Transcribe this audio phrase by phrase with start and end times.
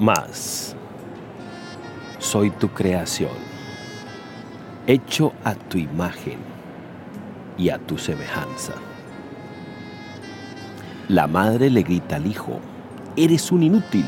[0.00, 0.74] Más,
[2.18, 3.36] soy tu creación,
[4.86, 6.38] hecho a tu imagen
[7.58, 8.72] y a tu semejanza.
[11.08, 12.60] La madre le grita al hijo,
[13.14, 14.06] eres un inútil,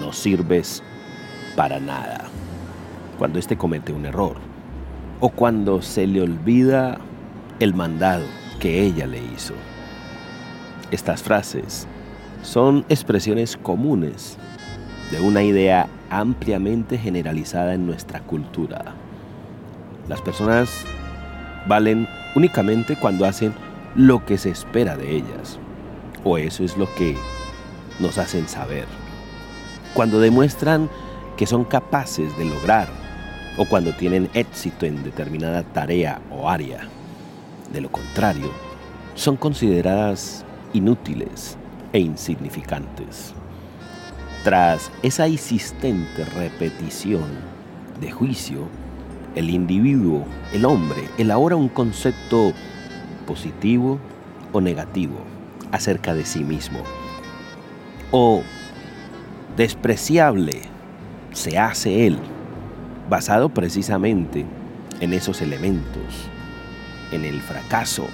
[0.00, 0.82] no sirves
[1.54, 2.24] para nada.
[3.16, 4.38] Cuando éste comete un error
[5.20, 6.98] o cuando se le olvida
[7.60, 8.24] el mandado
[8.58, 9.54] que ella le hizo.
[10.90, 11.86] Estas frases
[12.42, 14.36] son expresiones comunes
[15.12, 18.94] de una idea ampliamente generalizada en nuestra cultura.
[20.08, 20.84] Las personas
[21.66, 23.52] valen únicamente cuando hacen
[23.94, 25.58] lo que se espera de ellas,
[26.24, 27.14] o eso es lo que
[28.00, 28.86] nos hacen saber.
[29.92, 30.88] Cuando demuestran
[31.36, 32.88] que son capaces de lograr,
[33.58, 36.88] o cuando tienen éxito en determinada tarea o área.
[37.70, 38.50] De lo contrario,
[39.14, 41.58] son consideradas inútiles
[41.92, 43.34] e insignificantes.
[44.44, 47.22] Tras esa insistente repetición
[48.00, 48.66] de juicio,
[49.36, 52.52] el individuo, el hombre, elabora un concepto
[53.24, 54.00] positivo
[54.52, 55.14] o negativo
[55.70, 56.80] acerca de sí mismo.
[58.10, 58.42] O
[59.56, 60.62] despreciable
[61.32, 62.18] se hace él,
[63.08, 64.44] basado precisamente
[65.00, 66.28] en esos elementos,
[67.12, 68.08] en el fracaso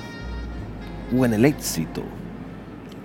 [1.17, 2.03] o en el éxito.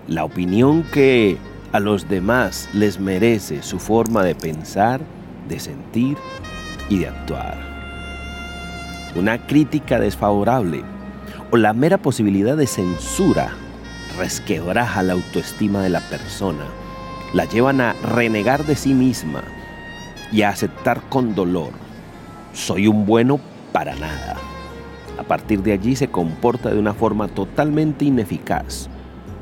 [0.09, 1.38] La opinión que
[1.73, 5.02] a los demás les merece su forma de pensar,
[5.49, 6.17] de sentir
[6.88, 7.57] y de actuar.
[9.16, 10.83] Una crítica desfavorable
[11.51, 13.49] o la mera posibilidad de censura
[14.17, 16.66] resquebraja la autoestima de la persona,
[17.33, 19.44] la llevan a renegar de sí misma
[20.31, 21.71] y a aceptar con dolor,
[22.53, 23.39] soy un bueno
[23.71, 24.35] para nada.
[25.17, 28.89] A partir de allí se comporta de una forma totalmente ineficaz,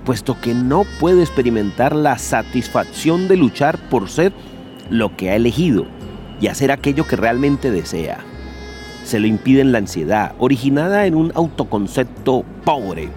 [0.06, 4.34] puesto que no puede experimentar la satisfacción de luchar por ser
[4.90, 5.86] lo que ha elegido
[6.40, 8.20] y hacer aquello que realmente desea.
[9.04, 13.10] Se lo impiden la ansiedad, originada en un autoconcepto pobre,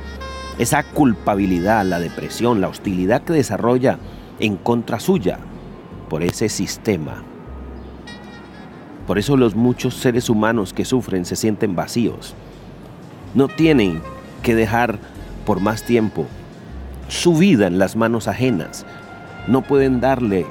[0.58, 3.98] esa culpabilidad, la depresión, la hostilidad que desarrolla
[4.38, 5.38] en contra suya
[6.08, 7.22] por ese sistema.
[9.06, 12.34] Por eso los muchos seres humanos que sufren se sienten vacíos.
[13.34, 14.00] No tienen
[14.42, 14.98] que dejar
[15.44, 16.26] por más tiempo
[17.08, 18.86] su vida en las manos ajenas.
[19.46, 20.46] No pueden darle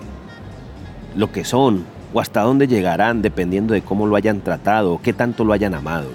[1.16, 5.14] lo que son o hasta dónde llegarán dependiendo de cómo lo hayan tratado o qué
[5.14, 6.10] tanto lo hayan amado.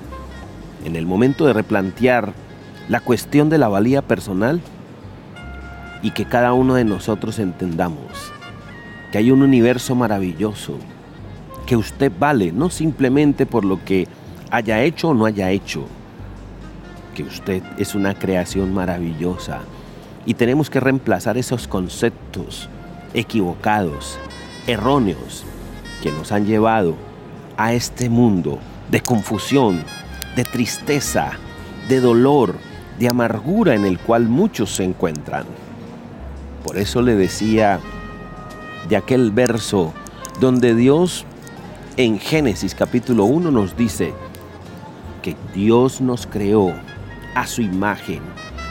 [0.84, 2.32] En el momento de replantear
[2.88, 4.60] la cuestión de la valía personal
[6.03, 8.32] y que cada uno de nosotros entendamos
[9.10, 10.77] que hay un universo maravilloso,
[11.66, 14.06] que usted vale no simplemente por lo que
[14.50, 15.87] haya hecho o no haya hecho,
[17.15, 19.60] que usted es una creación maravillosa,
[20.28, 22.69] y tenemos que reemplazar esos conceptos
[23.15, 24.19] equivocados,
[24.66, 25.43] erróneos,
[26.03, 26.97] que nos han llevado
[27.56, 28.59] a este mundo
[28.91, 29.83] de confusión,
[30.37, 31.31] de tristeza,
[31.89, 32.56] de dolor,
[32.99, 35.47] de amargura en el cual muchos se encuentran.
[36.62, 37.81] Por eso le decía
[38.87, 39.95] de aquel verso
[40.41, 41.25] donde Dios
[41.97, 44.12] en Génesis capítulo 1 nos dice
[45.22, 46.75] que Dios nos creó
[47.34, 48.21] a su imagen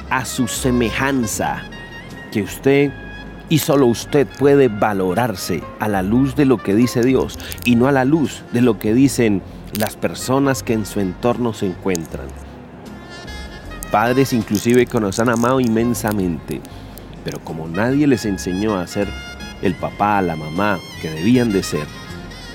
[0.09, 1.63] a su semejanza,
[2.31, 2.91] que usted
[3.49, 7.87] y solo usted puede valorarse a la luz de lo que dice Dios y no
[7.87, 9.41] a la luz de lo que dicen
[9.79, 12.27] las personas que en su entorno se encuentran.
[13.91, 16.61] Padres inclusive que nos han amado inmensamente,
[17.23, 19.07] pero como nadie les enseñó a ser
[19.61, 21.87] el papá, la mamá que debían de ser,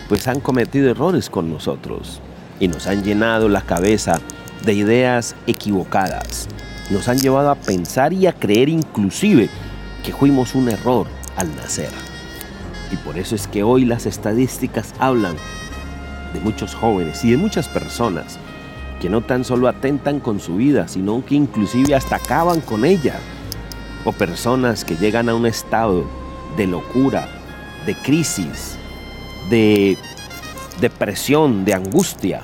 [0.08, 2.20] pues han cometido errores con nosotros
[2.60, 4.20] y nos han llenado la cabeza
[4.64, 6.48] de ideas equivocadas
[6.92, 9.48] nos han llevado a pensar y a creer inclusive
[10.04, 11.90] que fuimos un error al nacer.
[12.92, 15.36] Y por eso es que hoy las estadísticas hablan
[16.34, 18.38] de muchos jóvenes y de muchas personas
[19.00, 23.18] que no tan solo atentan con su vida, sino que inclusive hasta acaban con ella.
[24.04, 26.04] O personas que llegan a un estado
[26.56, 27.28] de locura,
[27.86, 28.76] de crisis,
[29.48, 29.96] de
[30.80, 32.42] depresión, de angustia,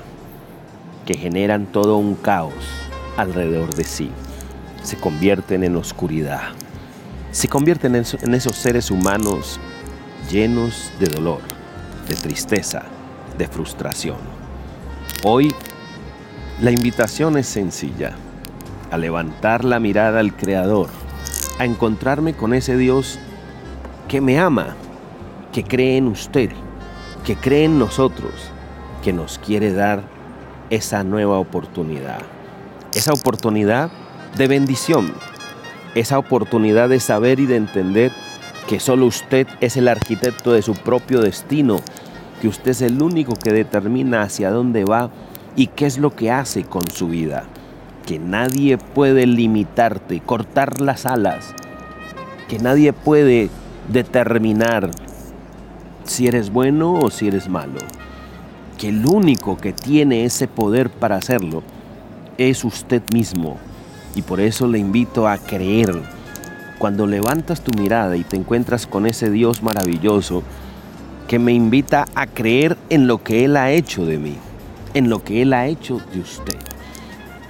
[1.05, 2.53] que generan todo un caos
[3.17, 4.09] alrededor de sí
[4.89, 6.41] se convierten en oscuridad.
[7.31, 9.59] Se convierten en esos seres humanos
[10.31, 11.41] llenos de dolor,
[12.07, 12.85] de tristeza,
[13.37, 14.17] de frustración.
[15.23, 15.53] Hoy
[16.59, 18.13] la invitación es sencilla,
[18.89, 20.89] a levantar la mirada al Creador,
[21.59, 23.19] a encontrarme con ese Dios
[24.07, 24.75] que me ama,
[25.53, 26.49] que cree en usted,
[27.23, 28.33] que cree en nosotros,
[29.03, 30.01] que nos quiere dar
[30.71, 32.21] esa nueva oportunidad.
[32.95, 33.91] Esa oportunidad
[34.37, 35.13] de bendición,
[35.95, 38.11] esa oportunidad de saber y de entender
[38.67, 41.77] que solo usted es el arquitecto de su propio destino,
[42.41, 45.09] que usted es el único que determina hacia dónde va
[45.55, 47.45] y qué es lo que hace con su vida,
[48.05, 51.53] que nadie puede limitarte, cortar las alas,
[52.47, 53.49] que nadie puede
[53.91, 54.91] determinar
[56.03, 57.79] si eres bueno o si eres malo,
[58.77, 61.63] que el único que tiene ese poder para hacerlo
[62.37, 63.57] es usted mismo.
[64.15, 66.01] Y por eso le invito a creer.
[66.77, 70.43] Cuando levantas tu mirada y te encuentras con ese Dios maravilloso
[71.27, 74.35] que me invita a creer en lo que Él ha hecho de mí,
[74.93, 76.57] en lo que Él ha hecho de usted.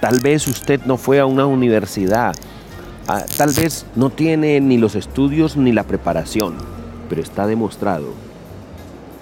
[0.00, 2.34] Tal vez usted no fue a una universidad,
[3.08, 6.56] ah, tal vez no tiene ni los estudios ni la preparación,
[7.08, 8.12] pero está demostrado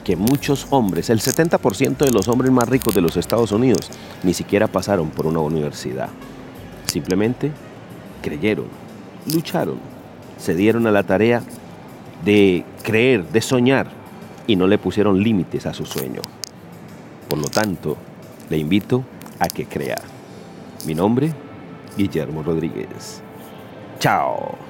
[0.08, 3.91] que muchos hombres, el 70% de los hombres más ricos de los Estados Unidos,
[4.23, 6.08] ni siquiera pasaron por una universidad.
[6.88, 7.52] Simplemente
[8.23, 8.67] creyeron,
[9.32, 9.79] lucharon,
[10.38, 11.43] se dieron a la tarea
[12.25, 13.88] de creer, de soñar
[14.46, 16.23] y no le pusieron límites a su sueño.
[17.29, 17.96] Por lo tanto,
[18.49, 19.05] le invito
[19.38, 19.99] a que crea.
[20.87, 21.32] Mi nombre,
[21.96, 23.23] Guillermo Rodríguez.
[23.99, 24.68] Chao.